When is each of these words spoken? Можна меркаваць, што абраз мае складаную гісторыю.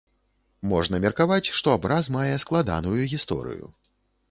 Можна 0.71 0.99
меркаваць, 1.03 1.51
што 1.59 1.75
абраз 1.77 2.09
мае 2.17 2.33
складаную 2.47 2.97
гісторыю. 3.15 3.73